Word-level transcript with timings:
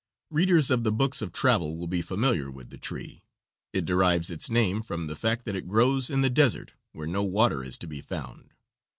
Readers 0.31 0.71
of 0.71 0.81
books 0.81 1.21
of 1.21 1.31
travel 1.31 1.77
will 1.77 1.85
be 1.85 2.01
familiar 2.01 2.49
with 2.49 2.71
the 2.71 2.77
tree, 2.79 3.21
it 3.71 3.85
derives 3.85 4.31
its 4.31 4.49
name 4.49 4.81
from 4.81 5.05
the 5.05 5.15
fact 5.15 5.45
that 5.45 5.55
it 5.55 5.67
grows 5.67 6.09
in 6.09 6.21
the 6.21 6.27
desert 6.31 6.73
where 6.91 7.05
no 7.05 7.21
water 7.21 7.63
is 7.63 7.77
to 7.77 7.85
be 7.85 8.01
found. 8.01 8.51